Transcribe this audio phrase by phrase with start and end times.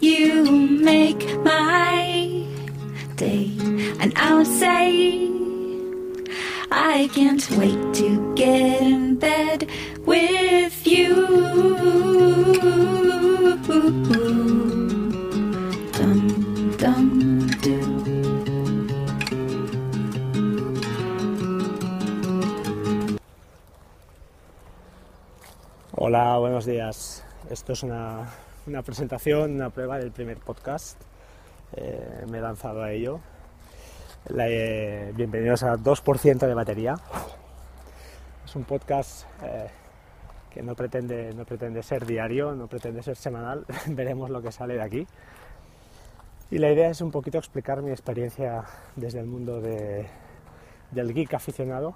[0.00, 2.44] you make my
[3.16, 3.50] day,
[4.00, 5.28] and I'll say
[6.70, 9.68] I can't wait to get in bed
[10.06, 11.14] with you.
[15.92, 17.94] Dum dum doo.
[25.96, 27.24] Hola, buenos días.
[27.50, 28.28] Esto es una,
[28.68, 31.00] una presentación, una prueba del primer podcast.
[31.74, 33.20] Eh, me he lanzado a ello.
[34.28, 36.94] La- eh, bienvenidos a 2% de batería.
[38.44, 39.68] Es un podcast eh,
[40.50, 43.64] que no pretende, no pretende ser diario, no pretende ser semanal.
[43.86, 45.06] Veremos lo que sale de aquí.
[46.50, 48.64] Y la idea es un poquito explicar mi experiencia
[48.96, 50.06] desde el mundo de-
[50.90, 51.94] del geek aficionado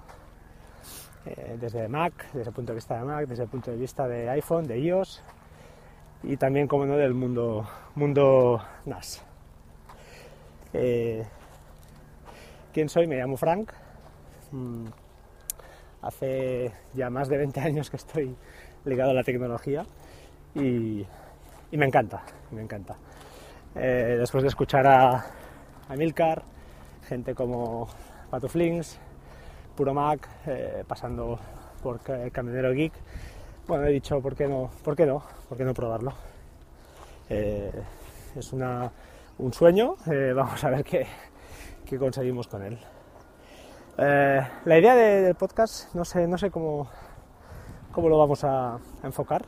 [1.57, 4.29] desde Mac, desde el punto de vista de Mac, desde el punto de vista de
[4.29, 5.23] iPhone, de iOS
[6.23, 9.23] y también, como no, del mundo, mundo NAS.
[10.73, 11.25] Eh,
[12.73, 13.07] ¿Quién soy?
[13.07, 13.71] Me llamo Frank.
[14.51, 14.85] Mm,
[16.01, 18.35] hace ya más de 20 años que estoy
[18.85, 19.85] ligado a la tecnología
[20.55, 21.05] y,
[21.71, 22.95] me encanta, me encanta.
[23.75, 25.25] Eh, después de escuchar a,
[25.89, 26.43] a Milcar,
[27.07, 27.87] gente como
[28.29, 28.99] Pato Flings,
[29.75, 31.39] Puro Mac, eh, pasando
[31.81, 32.93] por Ca- Camionero Geek.
[33.67, 34.69] Bueno, he dicho, ¿por qué no?
[34.83, 35.23] ¿Por qué no?
[35.47, 36.13] ¿Por qué no probarlo?
[37.29, 37.71] Eh,
[38.35, 38.91] es una,
[39.37, 41.07] un sueño, eh, vamos a ver qué,
[41.85, 42.77] qué conseguimos con él.
[43.97, 46.89] Eh, la idea de- del podcast, no sé, no sé cómo,
[47.91, 49.45] cómo lo vamos a, enfocar.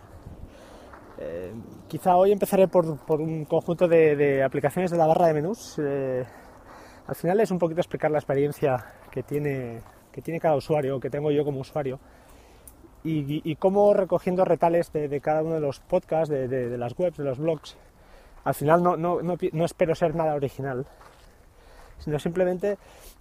[1.87, 5.79] Quizá hoy empezaré por, por un conjunto de, de aplicaciones de la barra de menús.
[5.79, 9.81] Al final es un poquito explicar la experiencia que tiene,
[10.11, 11.99] que tiene cada usuario, que tengo yo como usuario,
[13.05, 17.23] y, y- cómo recogiendo retales de, cada uno de los podcasts, de, las webs, de
[17.23, 17.77] los blogs,
[18.43, 20.85] al final no, no- no no espero ser nada original,
[21.99, 22.77] sino simplemente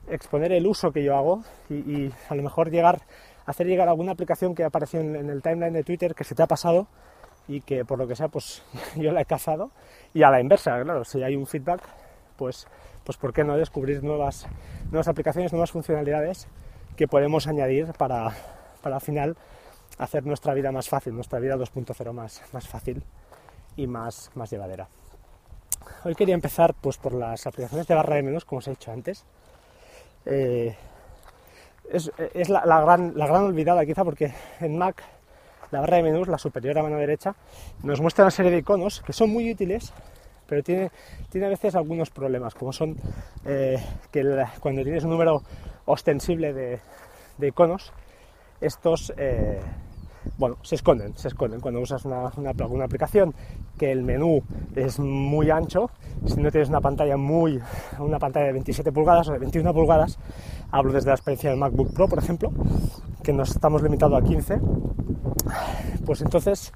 [0.09, 3.01] exponer el uso que yo hago y, y a lo mejor llegar,
[3.47, 6.43] hacer llegar alguna aplicación que apareció en, en el timeline de Twitter que se te
[6.43, 6.87] ha pasado
[7.47, 8.63] y que por lo que sea pues
[8.97, 9.71] yo la he cazado
[10.13, 11.81] y a la inversa, claro, si hay un feedback
[12.37, 12.67] pues,
[13.05, 14.47] pues ¿por qué no descubrir nuevas,
[14.91, 16.49] nuevas aplicaciones, nuevas funcionalidades
[16.97, 18.33] que podemos añadir para,
[18.83, 19.37] para al final
[19.99, 23.03] hacer nuestra vida más fácil, nuestra vida 2.0 más, más fácil
[23.77, 24.89] y más, más llevadera.
[26.05, 28.93] Hoy quería empezar pues, por las aplicaciones de barra de menús, como os he dicho
[28.93, 29.25] antes.
[30.27, 30.75] Eh,
[31.91, 35.03] es es la, gran, la gran olvidada quizá porque en Mac
[35.71, 37.35] la barra de menús, la superior a mano derecha,
[37.83, 39.93] nos muestra una serie de iconos que son muy útiles,
[40.47, 40.91] pero tiene,
[41.31, 42.97] tiene a veces algunos problemas, como son
[43.45, 45.43] eh, que cuando tienes un número
[45.87, 46.81] ostensible de,
[47.39, 47.93] de iconos,
[48.61, 49.61] estos eh,
[50.37, 51.61] bueno, se esconden, se esconden.
[51.61, 52.27] Cuando usas una,
[52.85, 53.35] aplicación
[53.79, 54.43] que el menú
[54.75, 55.91] es muy ancho,
[56.27, 57.61] si no tienes una pantalla muy,
[57.99, 60.19] una pantalla de 27 pulgadas o de 21 pulgadas,
[60.71, 62.51] hablo desde la experiencia del MacBook Pro, por ejemplo,
[63.23, 64.61] que nos estamos limitados a 15,
[66.05, 66.73] pues entonces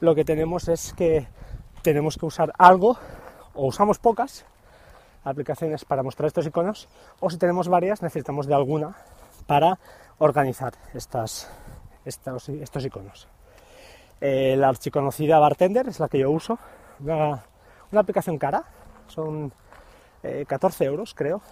[0.00, 1.26] lo que tenemos es que
[1.82, 2.98] tenemos que usar algo,
[3.54, 4.44] o usamos pocas
[5.24, 6.88] aplicaciones para mostrar estos iconos,
[7.20, 8.96] o si tenemos varias necesitamos de alguna
[9.46, 9.78] para
[10.20, 11.50] organizar estas,
[12.04, 13.28] estos, iconos.
[14.20, 16.58] Eh, la archiconocida Bartender es la que yo uso,
[17.00, 17.44] una,
[17.90, 18.64] una aplicación cara,
[19.08, 19.52] son
[20.22, 21.42] eh, 14 euros creo,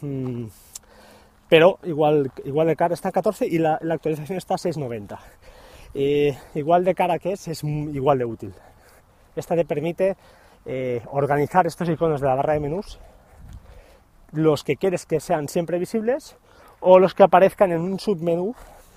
[0.00, 0.46] Mm,
[1.48, 5.18] pero igual, igual de cara está en 14 y la, la actualización está a 6,90.
[5.94, 8.54] Eh, igual de cara que es, es igual de útil.
[9.34, 10.16] Esta te permite
[10.64, 12.98] eh, organizar estos iconos de la barra de menús,
[14.32, 16.36] los que quieres que sean siempre visibles
[16.80, 18.54] o los que aparezcan en un submenú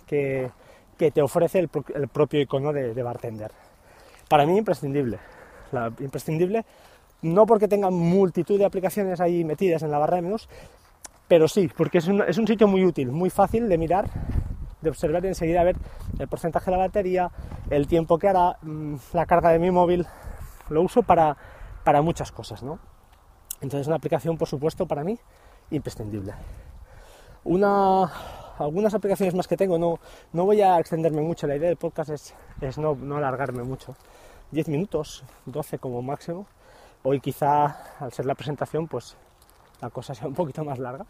[0.07, 0.49] que,
[0.97, 3.51] que te ofrece el, pro- el propio icono de, de bartender.
[4.27, 5.19] Para mí imprescindible.
[5.99, 6.65] Imprescindible
[7.21, 10.47] no porque tenga multitud de aplicaciones ahí metidas en la barra de menús,
[11.27, 14.09] pero sí, porque es un, es un sitio muy útil, muy fácil de mirar,
[14.81, 15.75] de observar y enseguida ver
[16.17, 17.29] el porcentaje de la batería,
[17.69, 20.07] el tiempo que hará, mm, la carga de mi móvil.
[20.69, 21.35] Lo uso para,
[21.83, 22.79] para muchas cosas, ¿no?
[23.61, 25.19] Entonces, una aplicación, por supuesto, para mí,
[25.71, 26.33] imprescindible.
[27.43, 28.11] Una,
[28.57, 29.99] algunas aplicaciones más que tengo, no,
[30.33, 33.95] no voy a extenderme mucho, la idea del podcast es, es no, no alargarme mucho.
[34.51, 36.47] 10 minutos, 12 como máximo,
[37.01, 39.15] Hoy quizá, al ser la presentación, pues
[39.79, 41.05] la cosa sea un poquito más larga.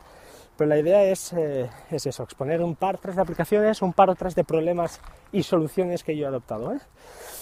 [0.55, 4.09] Pero la idea es, eh, es eso, exponer un par, tres de aplicaciones, un par
[4.11, 5.01] o tres de problemas
[5.31, 6.73] y soluciones que yo he adoptado.
[6.73, 6.79] ¿eh?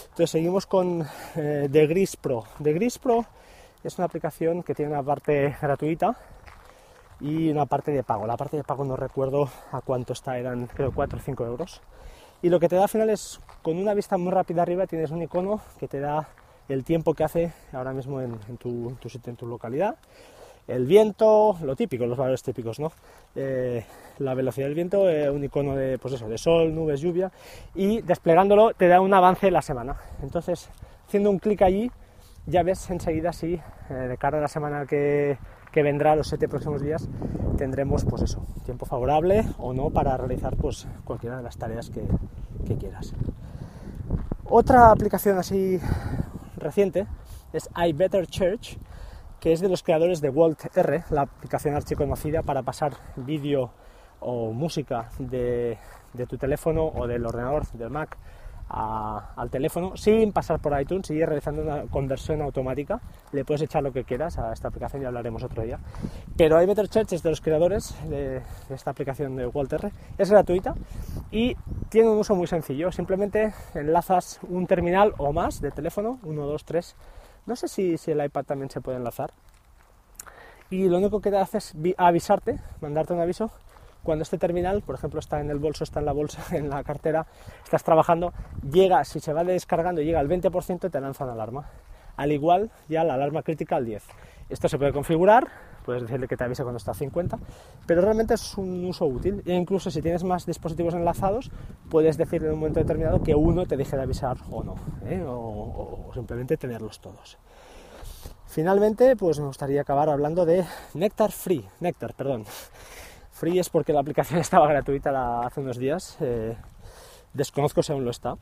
[0.03, 1.05] Entonces seguimos con
[1.35, 2.45] eh, The Gris Pro.
[2.63, 3.25] The Gris Pro
[3.83, 6.17] es una aplicación que tiene una parte gratuita
[7.19, 8.27] y una parte de pago.
[8.27, 11.81] La parte de pago no recuerdo a cuánto está, eran creo 4 o 5 euros.
[12.41, 15.11] Y lo que te da al final es, con una vista muy rápida arriba, tienes
[15.11, 16.27] un icono que te da
[16.69, 19.95] el tiempo que hace ahora mismo en, tu, sitio, en tu localidad,
[20.67, 22.91] el viento, lo típico, los valores típicos, ¿no?
[23.35, 23.85] Eh,
[24.19, 27.31] la velocidad del viento, eh, un icono de, pues eso, de sol, nubes, lluvia,
[27.73, 29.95] y desplegándolo te da un avance en la semana.
[30.21, 30.69] Entonces,
[31.07, 31.89] haciendo un clic allí,
[32.45, 33.59] ya ves enseguida si
[33.89, 35.37] eh, de cara a la semana que,
[35.71, 37.07] que, vendrá, los siete próximos días,
[37.57, 42.03] tendremos, pues eso, tiempo favorable o no para realizar pues cualquiera de las tareas que,
[42.65, 43.13] que quieras.
[44.45, 45.79] Otra aplicación así
[46.55, 47.07] reciente
[47.53, 48.77] es iBetter Church,
[49.39, 53.71] que es de los creadores de Walt R, la aplicación archiconocida para pasar vídeo
[54.19, 55.77] o música de,
[56.27, 58.17] tu teléfono o del ordenador, del Mac,
[58.69, 62.99] al teléfono sin pasar por iTunes y realizando una conversión automática.
[63.31, 65.79] Le puedes echar lo que quieras a esta aplicación, ya hablaremos otro día.
[66.35, 69.91] Pero iBetter Church es de los creadores de, esta aplicación de Walt R.
[70.17, 70.75] Es gratuita
[71.31, 71.55] y
[71.89, 72.91] tiene un uso muy sencillo.
[72.91, 76.95] Simplemente enlazas un terminal o más de teléfono, 1, 2, 3
[77.47, 79.31] no sé si, el iPad también se puede enlazar.
[80.69, 83.49] Y lo único que te hace es avisarte, mandarte un aviso
[84.07, 86.81] cuando este terminal, por ejemplo, está en el bolso, está en la bolsa, en la
[86.85, 87.27] cartera,
[87.61, 88.31] estás trabajando,
[88.71, 91.69] llega, si se va descargando, llega al 20%, te lanza una alarma.
[92.15, 94.01] Al igual, ya la alarma crítica al 10.
[94.47, 95.49] Esto se puede configurar,
[95.85, 97.37] puedes decirle que te avise cuando está a 50,
[97.85, 99.43] pero realmente es un uso útil.
[99.45, 101.51] E incluso si tienes más dispositivos enlazados,
[101.89, 104.75] puedes decirle en un momento determinado que uno te deje de avisar o no,
[105.05, 105.21] ¿eh?
[105.27, 107.37] o, simplemente tenerlos todos.
[108.45, 110.63] Finalmente, pues me gustaría acabar hablando de
[110.93, 111.67] Nectar Free.
[111.81, 112.45] Nectar, perdón.
[113.37, 116.17] Free es porque la aplicación estaba gratuita hace unos días.
[116.21, 116.55] Eh,
[117.33, 118.35] desconozco si aún lo está.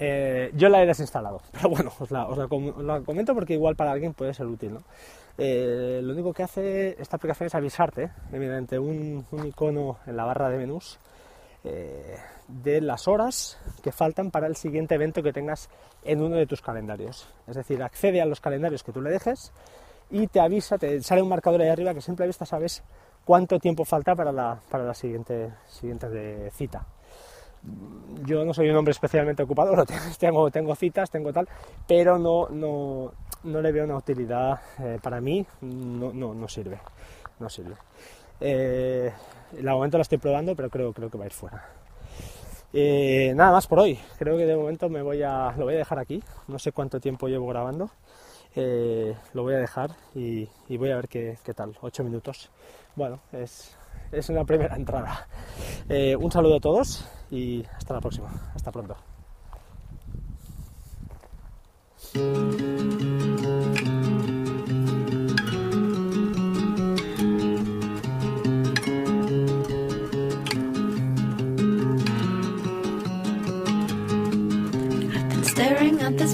[0.00, 2.28] Eh, yo la he desinstalado, pero bueno, os la,
[3.04, 4.78] comento porque igual para alguien puede ser útil.
[5.36, 10.48] Eh, lo único que hace esta aplicación es avisarte mediante un, icono en la barra
[10.48, 10.98] de menús
[11.64, 15.68] de las horas que faltan para el siguiente evento que tengas
[16.02, 17.28] en uno de tus calendarios.
[17.46, 19.52] Es decir, accede a los calendarios que tú le dejes
[20.10, 22.82] y te avisa, te sale un marcador ahí arriba que siempre a vista sabes
[23.28, 26.86] cuánto tiempo falta para la, para la siguiente, siguiente cita
[28.24, 29.84] yo no soy un hombre especialmente ocupado,
[30.18, 31.46] tengo, tengo citas, tengo tal,
[31.86, 33.12] pero no, no,
[33.44, 36.78] no le veo una utilidad eh, para mí, no, no, no, sirve,
[37.38, 37.74] no sirve.
[38.40, 39.12] Eh,
[39.62, 41.62] momento la estoy probando, pero creo, creo que va a ir fuera.
[42.72, 45.78] Eh, nada más por hoy, creo que de momento me voy a, lo voy a
[45.78, 47.90] dejar aquí, no sé cuánto tiempo llevo grabando,
[48.60, 52.50] eh, lo voy a dejar y, voy a ver qué, qué tal, 8 minutos.
[52.96, 53.76] Bueno, es,
[54.10, 55.28] es una primera entrada.
[55.88, 58.28] Eh, un saludo a todos y hasta la próxima.
[58.56, 58.96] Hasta pronto.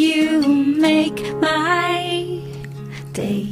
[0.00, 2.40] you make my
[3.12, 3.46] day,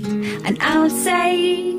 [0.47, 1.75] and I'll say,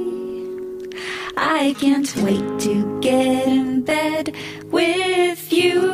[1.36, 4.36] I can't wait to get in bed
[4.66, 5.90] with you.